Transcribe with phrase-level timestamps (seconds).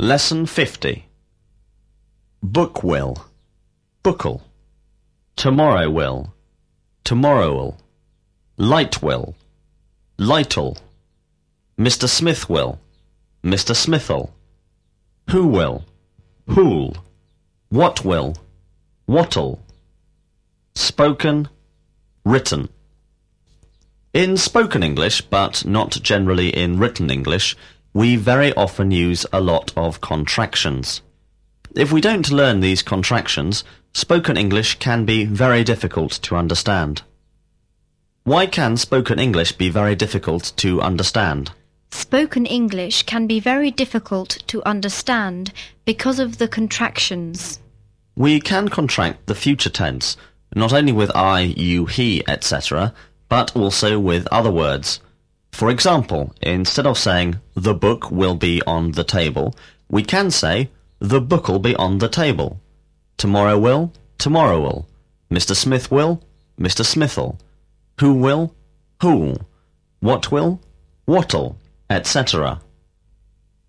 [0.00, 1.04] Lesson 50
[2.42, 3.22] Book will,
[4.02, 4.42] book'll.
[5.36, 6.32] Tomorrow will,
[7.04, 7.76] tomorrow'll.
[8.56, 9.34] Light will,
[10.16, 10.78] light'll.
[11.78, 12.08] Mr.
[12.08, 12.80] Smith will,
[13.44, 13.76] Mr.
[13.76, 14.32] Smith'll.
[15.32, 15.84] Who will,
[16.46, 16.96] who'll.
[17.68, 18.36] What will,
[19.04, 19.60] what'll.
[20.74, 21.50] Spoken,
[22.24, 22.70] written.
[24.14, 27.54] In spoken English, but not generally in written English,
[27.92, 31.02] we very often use a lot of contractions.
[31.74, 37.02] If we don't learn these contractions, spoken English can be very difficult to understand.
[38.24, 41.52] Why can spoken English be very difficult to understand?
[41.90, 45.52] Spoken English can be very difficult to understand
[45.84, 47.58] because of the contractions.
[48.14, 50.16] We can contract the future tense,
[50.54, 52.94] not only with I, you, he, etc.,
[53.28, 55.00] but also with other words.
[55.60, 59.54] For example, instead of saying the book will be on the table,
[59.90, 60.70] we can say
[61.00, 62.62] the book'll be on the table.
[63.18, 64.88] Tomorrow will, tomorrow will.
[65.30, 65.54] Mr.
[65.54, 66.22] Smith will,
[66.58, 66.82] Mr.
[66.82, 67.38] Smith'll.
[67.98, 68.54] Who will,
[69.02, 69.36] who'll.
[69.98, 70.62] What will,
[71.04, 71.58] what'll,
[71.90, 72.62] etc.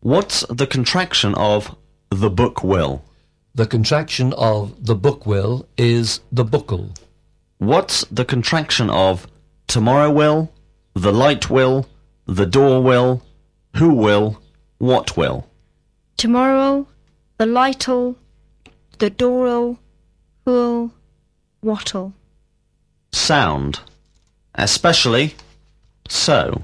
[0.00, 1.76] What's the contraction of
[2.08, 3.04] the book will?
[3.54, 6.94] The contraction of the book will is the book'll.
[7.58, 9.26] What's the contraction of
[9.66, 10.50] tomorrow will,
[10.94, 11.86] the light will,
[12.26, 13.22] the door will,
[13.76, 14.40] who will,
[14.78, 15.48] what will?
[16.16, 16.86] Tomorrow,
[17.38, 18.16] the light'll,
[18.98, 19.78] the door'll,
[20.44, 20.92] who'll,
[21.60, 22.14] what'll.
[23.12, 23.80] Sound.
[24.54, 25.34] Especially
[26.08, 26.62] so.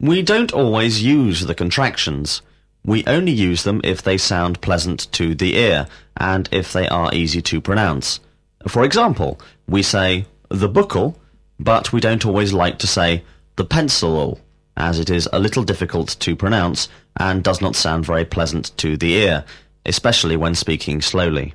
[0.00, 2.42] We don't always use the contractions.
[2.84, 7.14] We only use them if they sound pleasant to the ear and if they are
[7.14, 8.20] easy to pronounce.
[8.66, 11.18] For example, we say the book'll,
[11.62, 13.22] but we don't always like to say
[13.56, 14.40] the pencil'll,
[14.76, 18.96] as it is a little difficult to pronounce and does not sound very pleasant to
[18.96, 19.44] the ear,
[19.86, 21.54] especially when speaking slowly.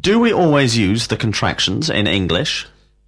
[0.00, 2.66] Do we always use the contractions in English?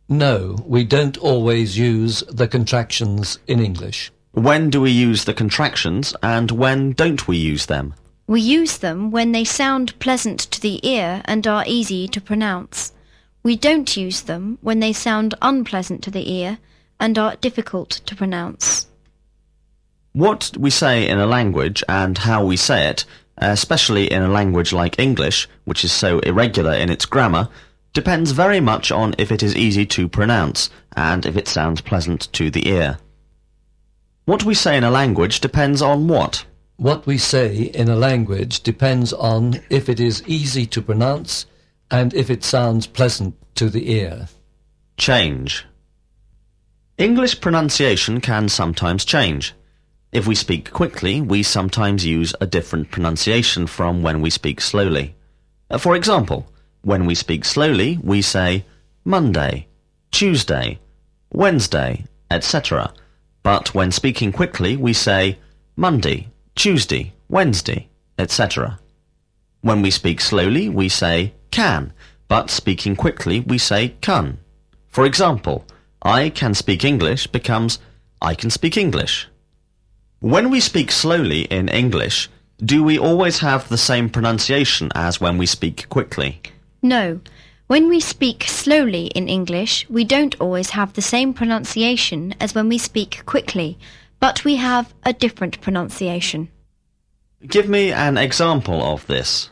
[0.09, 4.13] No, we don't always use the contractions in English.
[4.33, 7.95] When do we use the contractions and when don't we use them?
[8.29, 12.93] We use them when they sound pleasant to the ear and are easy to pronounce.
[13.47, 16.59] We don't use them when they sound unpleasant to the ear
[16.99, 18.89] and are difficult to pronounce.
[20.13, 23.05] What we say in a language and how we say it,
[23.39, 27.49] especially in a language like English, which is so irregular in its grammar,
[27.93, 32.33] depends very much on if it is easy to pronounce and if it sounds pleasant
[32.33, 32.99] to the ear.
[34.25, 36.45] What we say in a language depends on what?
[36.79, 41.47] What we say in a language depends on if it is easy to pronounce
[41.91, 44.29] and if it sounds pleasant to the ear.
[44.97, 45.65] Change.
[46.99, 49.55] English pronunciation can sometimes change.
[50.13, 55.15] If we speak quickly, we sometimes use a different pronunciation from when we speak slowly.
[55.71, 56.51] Uh, For example,
[56.83, 58.65] when we speak slowly, we say
[59.05, 59.69] Monday,
[60.11, 60.79] Tuesday,
[61.33, 62.93] Wednesday, etc.
[63.43, 65.39] But when speaking quickly, we say
[65.77, 68.81] Monday, Tuesday, Wednesday, etc.
[69.61, 71.93] When we speak slowly, we say can,
[72.29, 74.39] but speaking quickly, we say can.
[74.89, 75.65] For example,
[76.03, 77.79] I can speak English becomes
[78.21, 79.29] I can speak English.
[80.21, 82.31] When we speak slowly in English,
[82.65, 86.41] do we always have the same pronunciation as when we speak quickly?
[86.83, 87.21] No.
[87.67, 92.69] When we speak slowly in English, we don't always have the same pronunciation as when
[92.69, 93.77] we speak quickly,
[94.21, 96.49] but we have a different pronunciation.
[97.47, 99.51] Give me an example of this.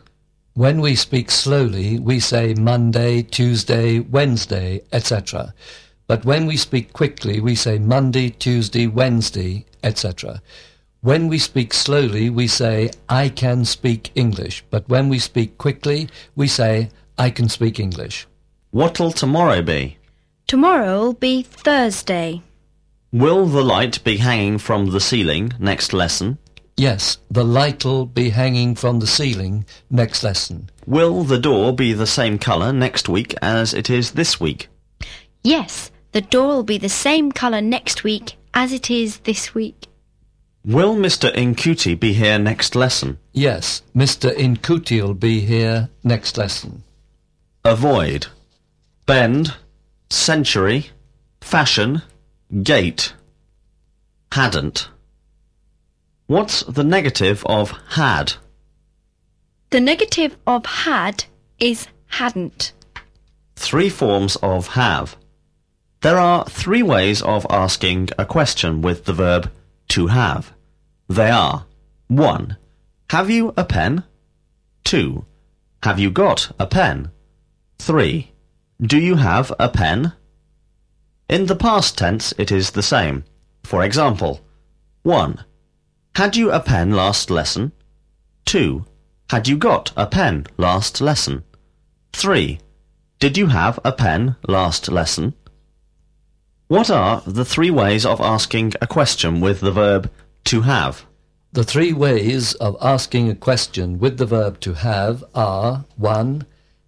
[0.56, 5.52] When we speak slowly, we say Monday, Tuesday, Wednesday, etc.
[6.06, 10.40] But when we speak quickly, we say Monday, Tuesday, Wednesday, etc.
[11.00, 14.64] When we speak slowly, we say I can speak English.
[14.70, 18.28] But when we speak quickly, we say I can speak English.
[18.70, 19.98] What'll tomorrow be?
[20.46, 22.42] Tomorrow'll be Thursday.
[23.10, 26.38] Will the light be hanging from the ceiling next lesson?
[26.76, 30.70] Yes, the light'll be hanging from the ceiling next lesson.
[30.86, 34.68] Will the door be the same colour next week as it is this week?
[35.42, 39.86] Yes, the door'll be the same colour next week as it is this week.
[40.64, 41.32] Will Mr.
[41.34, 43.18] Incuti be here next lesson?
[43.32, 44.34] Yes, Mr.
[44.34, 46.82] Incuti'll be here next lesson.
[47.64, 48.28] Avoid.
[49.06, 49.54] Bend.
[50.08, 50.90] Century.
[51.40, 52.02] Fashion.
[52.62, 53.12] Gate.
[54.32, 54.88] Hadn't.
[56.26, 58.34] What's the negative of had?
[59.68, 61.24] The negative of had
[61.58, 62.72] is hadn't.
[63.56, 65.16] Three forms of have.
[66.00, 69.50] There are three ways of asking a question with the verb
[69.88, 70.52] to have.
[71.08, 71.66] They are
[72.08, 72.56] 1.
[73.10, 74.04] Have you a pen?
[74.84, 75.26] 2.
[75.82, 77.10] Have you got a pen?
[77.78, 78.32] 3.
[78.80, 80.14] Do you have a pen?
[81.28, 83.24] In the past tense, it is the same.
[83.62, 84.40] For example,
[85.02, 85.44] 1.
[86.16, 87.72] Had you a pen last lesson?
[88.44, 88.84] 2.
[89.30, 91.42] Had you got a pen last lesson?
[92.12, 92.60] 3.
[93.18, 95.34] Did you have a pen last lesson?
[96.68, 100.08] What are the three ways of asking a question with the verb
[100.44, 101.04] to have?
[101.52, 106.46] The three ways of asking a question with the verb to have are 1.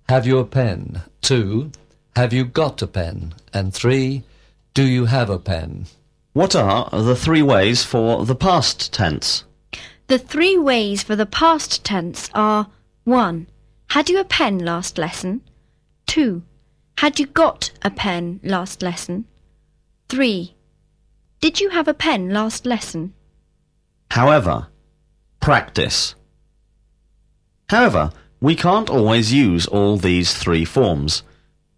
[0.08, 1.02] Have you a pen?
[1.22, 1.72] 2.
[2.14, 3.34] Have you got a pen?
[3.52, 4.22] And 3.
[4.72, 5.86] Do you have a pen?
[6.36, 9.44] What are the three ways for the past tense?
[10.08, 12.66] The three ways for the past tense are
[13.04, 13.46] 1.
[13.88, 15.40] Had you a pen last lesson?
[16.08, 16.42] 2.
[16.98, 19.24] Had you got a pen last lesson?
[20.10, 20.54] 3.
[21.40, 23.14] Did you have a pen last lesson?
[24.10, 24.66] However,
[25.40, 26.16] practice.
[27.70, 28.10] However,
[28.42, 31.22] we can't always use all these three forms.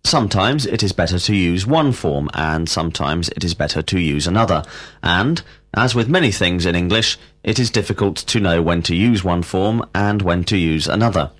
[0.08, 4.26] Sometimes it is better to use one form, and sometimes it is better to use
[4.26, 4.62] another.
[5.02, 5.42] And,
[5.74, 9.42] as with many things in English, it is difficult to know when to use one
[9.42, 11.30] form and when to use another.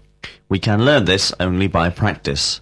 [0.51, 2.61] We can learn this only by practice.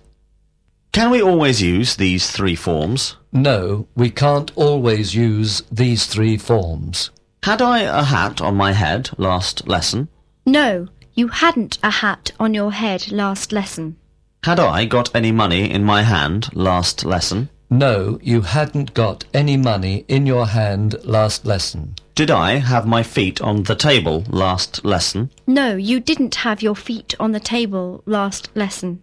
[0.92, 3.16] Can we always use these three forms?
[3.32, 7.10] No, we can't always use these three forms.
[7.42, 10.06] Had I a hat on my head last lesson?
[10.46, 13.96] No, you hadn't a hat on your head last lesson.
[14.44, 17.48] Had I got any money in my hand last lesson?
[17.68, 21.96] No, you hadn't got any money in your hand last lesson.
[22.14, 25.30] Did I have my feet on the table last lesson?
[25.46, 29.02] No, you didn't have your feet on the table last lesson.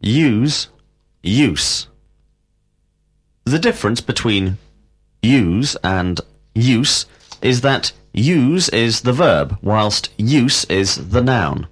[0.00, 0.68] Use,
[1.22, 1.88] use.
[3.44, 4.58] The difference between
[5.22, 6.20] use and
[6.54, 7.06] use
[7.40, 11.66] is that use is the verb, whilst use is the noun.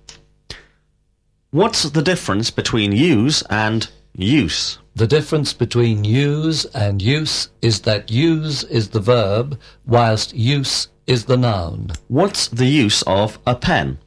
[1.53, 4.79] What's the difference between use and use?
[4.95, 11.25] The difference between use and use is that use is the verb, whilst use is
[11.25, 11.91] the noun.
[12.07, 13.99] What's the use of a pen?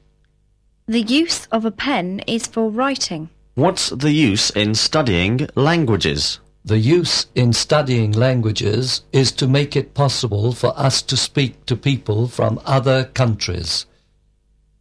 [0.88, 3.30] The use of a pen is for writing.
[3.56, 6.39] What's the use in studying languages?
[6.63, 11.75] The use in studying languages is to make it possible for us to speak to
[11.75, 13.86] people from other countries.